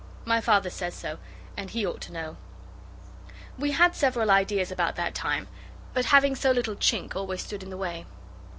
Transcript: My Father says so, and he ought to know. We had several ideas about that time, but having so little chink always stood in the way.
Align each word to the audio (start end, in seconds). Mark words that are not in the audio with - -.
My 0.25 0.41
Father 0.41 0.71
says 0.71 0.95
so, 0.95 1.19
and 1.55 1.69
he 1.69 1.85
ought 1.85 2.01
to 2.01 2.11
know. 2.11 2.37
We 3.59 3.69
had 3.69 3.93
several 3.93 4.31
ideas 4.31 4.71
about 4.71 4.95
that 4.95 5.13
time, 5.13 5.47
but 5.93 6.05
having 6.05 6.35
so 6.35 6.49
little 6.49 6.75
chink 6.75 7.15
always 7.15 7.43
stood 7.43 7.61
in 7.61 7.69
the 7.69 7.77
way. 7.77 8.07